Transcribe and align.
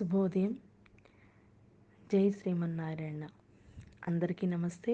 శుభోదయం. 0.00 0.52
జై 2.10 2.22
శ్రీమన్నారాయణ. 2.36 3.24
అందరికీ 4.08 4.44
నమస్తే. 4.52 4.92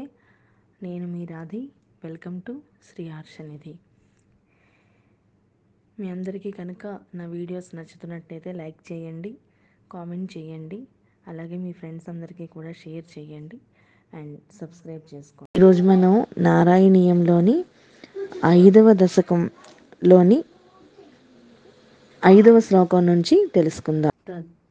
నేను 0.84 1.04
మీ 1.12 1.20
Radhi. 1.32 1.60
Welcome 2.04 2.38
to 2.46 2.52
Shri 2.86 3.04
Harshanidhi. 3.08 3.74
మీ 5.98 6.06
అందరికీ 6.14 6.50
కనుక 6.58 6.86
నా 7.18 7.26
వీడియోస్ 7.34 7.68
నచ్చుతున్నట్టయితే 7.78 8.52
లైక్ 8.60 8.80
చేయండి 8.90 9.32
కామెంట్ 9.94 10.28
చేయండి 10.36 10.80
అలాగే 11.32 11.58
మీ 11.66 11.72
ఫ్రెండ్స్ 11.72 12.08
అందరికీ 12.14 12.48
కూడా 12.56 12.72
షేర్ 12.82 13.06
చేయండి 13.14 13.60
అండ్ 14.18 14.36
సబ్స్క్రైబ్ 14.58 15.06
చేసుకోండి. 15.14 15.50
ఈరోజు 15.58 15.84
మనం 15.92 16.26
నారాయణీయంలోని 16.48 17.56
ఐదవ 18.44 18.96
దశకంలోని 19.04 20.40
ఐదవ 22.22 22.58
శ్లోకం 22.70 23.06
నుంచి 23.12 23.38
తెలుసుకుందాం. 23.54 24.12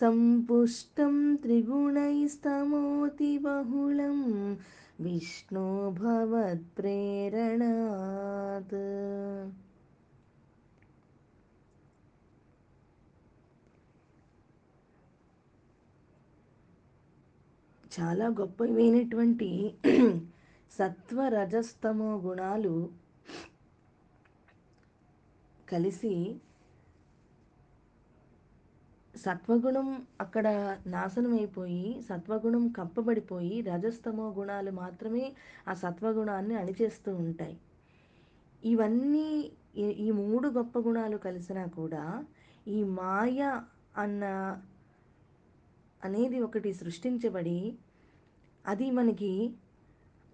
सम्पुष्टं 0.00 1.16
त्रिगुणैस्तमोति 1.36 3.32
बहुलं 3.38 4.20
विष्णो 5.00 5.66
भवत्प्रेरणात् 5.98 6.70
చాలా 17.92 18.26
గొప్పమైనటువంటి 18.30 19.48
సత్వ 20.72 21.20
రజస్తమో 21.28 22.10
గుణాలు 22.18 22.74
కలిసి 25.68 26.14
సత్వగుణం 29.25 30.07
అక్కడ 30.21 30.77
నాశనం 30.87 31.33
అయిపోయి 31.33 32.01
సత్వగుణం 32.09 32.67
కప్పబడిపోయి 32.67 33.61
రజస్తమో 33.61 34.33
గుణాలు 34.37 34.71
మాత్రమే 34.71 35.35
ఆ 35.67 35.73
సత్వగుణాన్ని 35.73 36.55
అణిచేస్తూ 36.55 37.15
ఉంటాయి. 37.15 37.57
ఇవన్నీ 38.65 39.51
ఈ- 39.77 39.89
ఈ 39.89 40.11
మూడు 40.11 40.47
గొప్ప 40.47 40.79
గుణాలు 40.79 41.17
కలిసినా 41.17 41.65
కూడా 41.65 42.25
ఈ 42.67 42.83
మాయ 42.83 43.61
అన్న 43.97 44.23
అనేది 46.03 46.39
ఒకటి 46.39 46.73
సృష్టించబడి 46.73 47.75
అది 48.65 48.91
మనకి 48.91 49.53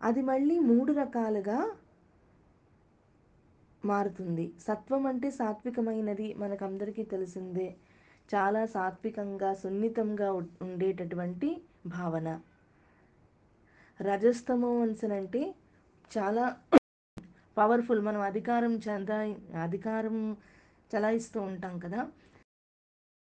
అది 0.00 0.22
మళ్ళీ 0.22 0.60
మూడు 0.60 0.92
రకాలుగా 0.92 1.70
మారుతుంది. 3.92 4.46
సత్వం 4.66 5.04
అంటే 5.06 5.28
సాత్వికమైనది 5.30 6.34
మనకందరికీ 6.34 7.02
తెలిసిందే. 7.04 7.68
చాలా 8.28 8.62
సాత్వికంగా 8.66 9.50
సున్నితంగా 9.54 10.28
ఉండేటటువంటి 10.66 11.50
భావన. 11.86 12.28
రజస్తమో 14.00 14.70
అంటే 15.20 15.42
చాలా 16.10 16.44
పవర్ఫుల్. 17.56 18.02
మనం 18.08 18.20
అధికారం 18.30 18.74
చందా 18.86 19.18
అధికారం 19.62 20.16
చలాయిస్తూ 20.90 21.38
ఉంటాం 21.50 21.74
కదా. 21.78 22.00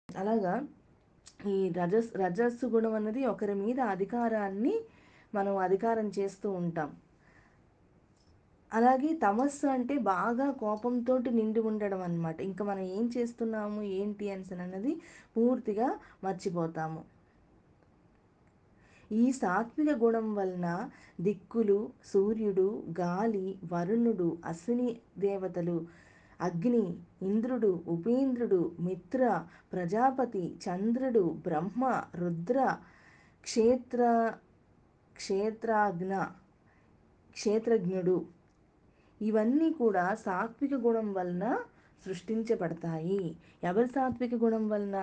అలాగా 0.10 0.54
ఈ 1.48 1.58
రజస్ 1.78 2.10
రజస్సు 2.16 2.66
గుణం 2.66 2.94
అన్నది 2.94 3.22
ఒకరి 3.26 3.56
మీద 3.64 3.80
అధికారాన్ని 3.94 4.74
మనం 5.34 5.54
అధికారం 5.58 6.08
చేస్తూ 6.20 6.48
ఉంటాం. 6.52 6.90
అలాగే 8.72 9.14
తమస్సు 9.14 9.68
అంటే 9.68 9.98
బాగా 9.98 10.52
కోపంతో 10.52 11.18
నిండి 11.18 11.60
ఉండడం 11.60 12.02
అన్నమాట. 12.02 12.42
ఇంకా 12.42 12.66
మనం 12.66 12.84
ఏం 12.98 13.12
చేస్తున్నాము 13.18 13.82
ఏంటి 13.84 14.32
అని 14.32 14.62
అన్నది 14.62 14.94
పూర్తిగా 15.38 15.88
మర్చిపోతాము. 16.24 17.02
ఈ 19.12 19.32
సాత్విక 19.32 19.90
గుణం 20.04 20.36
వలన 20.36 20.68
దిక్కులు 21.22 21.80
సూర్యుడు 22.14 22.68
గాలి 23.00 23.60
వరుణుడు 23.74 24.38
అశ్విని 24.46 24.90
దేవతలు 25.18 25.78
అగ్ని 26.42 26.86
ఇంద్రుడు 27.22 27.72
ఉపేంద్రుడు 27.88 28.62
మిత్ర 28.80 29.44
ప్రజాపతి 29.74 30.44
చంద్రుడు 30.64 31.24
బ్రహ్మ 31.48 31.84
రుద్ర 32.16 32.78
క్షేత్ర 33.44 34.02
క్షేత్రాజ్ఞ 35.16 36.14
క్షేత్రజ్ఞుడు 37.36 38.16
ఇవన్నీ 39.22 39.70
కూడా 39.82 40.06
సాత్విక 40.26 40.74
గుణం 40.86 41.08
వలన 41.14 41.46
సృష్టించబడతాయి. 42.06 43.24
ఎవరి 43.64 43.90
సాత్విక 43.90 44.36
గుణం 44.36 44.66
వలన? 44.70 44.98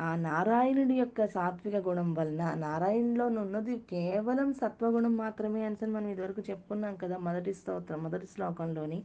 ఆ 0.00 0.08
నారాయణుడి 0.24 0.94
యొక్క 0.94 1.26
సాత్విక 1.26 1.76
గుణం 1.88 2.08
వలన. 2.14 2.42
నారాయణలో 2.64 3.26
ఉన్నది 3.44 3.74
కేవలం 3.92 4.48
సత్వగుణం 4.52 5.14
మాత్రమే 5.16 5.62
అని 5.64 5.88
మనం 5.94 6.08
ఇదివరకు 6.08 6.42
చెప్పుకున్నాం 6.50 6.96
కదా 6.96 7.18
మొదటి 7.18 7.52
స్తోత్రం 7.54 8.00
మొదటి 8.02 8.26
శ్లోకంలోని. 8.26 8.98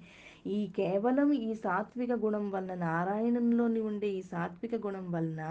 ఈ 0.48 0.60
కేవలం 0.78 1.30
ఈ 1.42 1.50
సాత్విక 1.64 2.14
గుణం 2.25 2.46
వలన 2.50 2.75
నారాయణంలోని 2.84 3.81
ఉండే 3.81 4.10
ఈ 4.19 4.22
సాత్విక 4.34 4.75
గుణం 4.86 5.07
వలన 5.12 5.44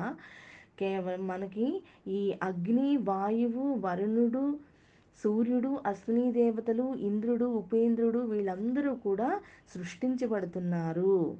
కేవలం 0.78 1.22
మనకి 1.26 1.66
ఈ 2.08 2.20
అగ్ని 2.42 2.96
వాయువు 3.08 3.64
వరుణుడు 3.80 4.44
సూర్యుడు 5.22 5.80
అశ్విని 5.86 6.32
దేవతలు 6.32 7.02
ఇంద్రుడు 7.02 7.60
ఉపేంద్రుడు 7.60 8.24
వీళ్ళందరూ 8.24 8.96
కూడా 9.04 9.40
సృష్టించబడుతున్నారు. 9.74 11.36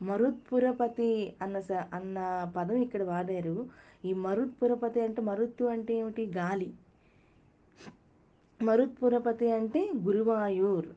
మరుత్పురపతి 0.00 1.10
అన్న 1.42 1.60
స 1.60 1.72
అన్న 1.72 2.18
పదం 2.56 2.76
ఇక్కడ 2.76 3.02
వాడారు. 3.02 3.56
ఈ 4.04 4.12
మరుత్పురపతి 4.12 5.00
అంటే 5.00 5.22
మరుత్తు 5.22 5.64
అంటే 5.64 5.94
ఏమిటి? 5.94 6.26
గాలి. 6.36 6.68
మరుత్పురపతి 8.60 9.52
అంటే 9.52 9.90
గురువాయూర్. 10.04 10.88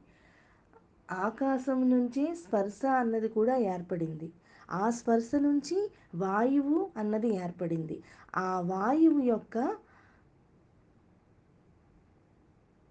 ఆకాశం 1.10 1.90
నుంచి 1.90 2.34
స్పర్శ 2.34 2.86
అన్నది 2.86 3.28
కూడా 3.28 3.56
ఏర్పడింది. 3.56 4.32
ఆ 4.70 4.90
స్పర్శ 4.90 5.30
నుంచి 5.34 5.90
వాయువు 6.14 6.90
అన్నది 6.96 7.34
ఏర్పడింది. 7.34 8.02
ఆ 8.36 8.60
వాయువు 8.60 9.20
యొక్క 9.20 9.76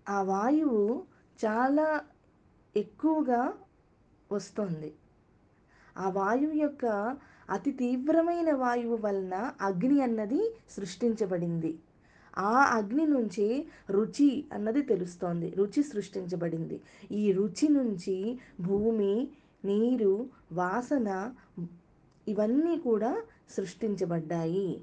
ఆ 0.09 0.21
వాయువు 0.21 1.05
చాలా 1.45 2.01
ఎక్కువగా 2.75 3.53
వస్తుంది. 4.31 4.93
ఆ 5.97 6.09
వాయువు 6.09 6.53
యొక్క 6.53 7.17
అతి 7.49 7.71
తీవ్రమైన 7.71 8.53
వాయువు 8.53 8.97
వలన 8.97 9.51
అగ్ని 9.61 10.01
అన్నది 10.01 10.55
సృష్టించబడింది. 10.69 11.79
ఆ 12.37 12.63
అగ్ని 12.63 13.05
నుంచి 13.05 13.67
రుచి 13.89 14.45
అన్నది 14.53 14.81
తెలుస్తోంది. 14.81 15.49
రుచి 15.49 15.83
సృష్టించబడింది. 15.83 16.81
ఈ 17.11 17.31
రుచి 17.31 17.67
నుంచి 17.69 18.39
భూమి 18.61 19.27
నీరు 19.65 20.29
వాసన 20.53 21.33
ఇవన్నీ 22.27 22.77
కూడా 22.77 23.21
సృష్టించబడ్డాయి. 23.49 24.81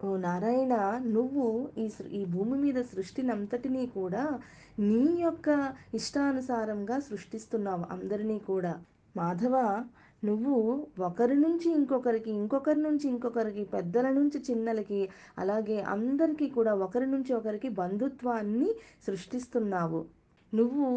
ఓ 0.00 0.08
నారాయణ 0.16 0.74
నువ్వు 1.06 1.44
ఈ 1.78 1.84
ఈ 2.10 2.24
భూమి 2.24 2.56
మీద 2.58 2.78
సృష్టినంతటినీ 2.82 3.86
కూడా 3.86 4.24
నీ 4.78 5.04
యొక్క 5.20 5.48
ఇష్టానుసారంగా 5.94 6.96
సృష్టిస్తున్నావు 6.98 7.84
అందరినీ 7.90 8.38
కూడా. 8.38 8.72
మాధవ 9.16 9.56
నువ్వు 10.24 10.56
ఒకరి 11.00 11.36
నుంచి 11.36 11.68
ఇంకొకరికి 11.70 12.30
ఇంకొకరి 12.30 12.80
నుంచి 12.80 13.08
ఇంకొకరికి 13.08 13.64
పెద్దల 13.64 14.06
నుంచి 14.10 14.38
చిన్నలకి 14.50 15.00
అలాగే 15.38 15.78
అందరికీ 15.80 16.48
కూడా 16.48 16.74
ఒకరి 16.74 17.06
నుంచి 17.06 17.32
ఒకరికి 17.34 17.68
బంధుత్వాన్ని 17.68 18.70
సృష్టిస్తున్నావు. 19.06 20.00
నువ్వు 20.54 20.88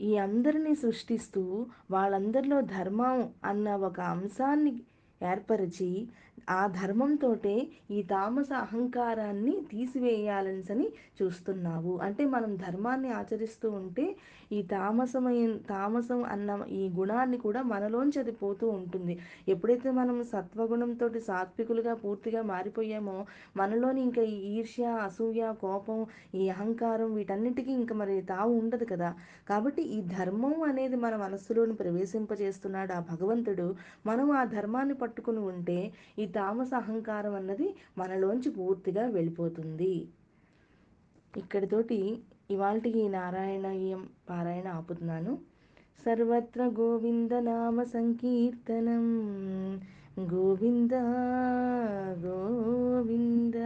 ఈ 0.00 0.16
అందరినీ 0.16 0.74
సృష్టిస్తూ 0.74 1.42
వాళ్ళందరిలో 1.90 2.60
ధర్మం 2.60 3.18
అన్న 3.44 3.68
ఒక 3.88 4.00
అంశాన్ని 4.00 4.74
ఏర్పరిచి 5.22 5.90
ఆ 6.50 6.66
ధర్మంతోటే 6.66 7.54
ఈ 7.90 8.02
తామస 8.02 8.52
అహంకారాన్ని 8.52 9.54
తీసివేయాలని 9.70 10.88
చూస్తున్నావు. 11.22 11.98
అంటే 11.98 12.24
మనం 12.26 12.56
ధర్మాన్ని 12.56 13.10
ఆచరిస్తూ 13.12 13.70
ఉంటే 13.70 14.04
ఈ 14.52 14.62
తామసమైన 14.62 15.56
తామసం 15.70 16.24
అన్న 16.24 16.64
ఈ 16.70 16.88
గుణాన్ని 16.88 17.38
కూడా 17.38 17.62
మనలోంచి 17.62 18.18
అది 18.18 18.32
పోతూ 18.32 18.68
ఉంటుంది. 18.68 19.14
ఎప్పుడైతే 19.48 19.90
మనం 19.90 20.24
సత్వగుణంతో 20.24 21.08
సాత్వికులుగా 21.26 21.94
పూర్తిగా 21.94 22.42
మారిపోయామో 22.42 23.16
మనలోని 23.56 24.00
ఇంకా 24.00 24.22
ఈ 24.22 24.38
ఈర్ష్య 24.56 24.84
అసూయ 24.84 25.52
కోపం 25.60 25.98
ఈ 26.34 26.48
అహంకారం 26.48 27.14
వీటన్నిటికీ 27.14 27.72
ఇంకా 27.72 27.94
మరి 27.94 28.20
తావు 28.22 28.52
ఉండదు 28.58 28.84
కదా. 28.84 29.10
కాబట్టి 29.48 29.82
ఈ 29.96 30.00
ధర్మం 30.16 30.62
అనేది 30.62 30.96
మన 30.96 31.16
మనస్సులోని 31.16 31.74
ప్రవేశింపజేస్తున్నాడు 31.74 32.92
ఆ 32.92 33.00
భగవంతుడు. 33.12 33.68
మనం 34.06 34.30
ఆ 34.30 34.44
ధర్మాన్ని 34.44 34.94
పట్టుకుని 34.94 35.38
ఉంటే 35.38 35.78
ఈ 36.18 36.26
తామస 36.38 36.74
అహంకారం 36.74 37.34
అన్నది 37.34 37.68
మనలోంచి 37.98 38.50
పూర్తిగా 38.50 39.06
వెళ్ళిపోతుంది. 39.06 39.94
ఇక్కడితోటి 41.36 41.98
ఇవాళ్టి 42.50 43.08
నారాయణయం 43.08 44.02
పారాయణ 44.30 44.68
ఆపుతున్నాను. 44.68 45.38
సర్వత్ర 46.04 46.60
గోవింద 46.66 47.32
నామ 47.32 47.82
సంకీర్తనం. 47.82 49.06
గోవింద 50.20 50.94
గోవింద. 52.26 53.58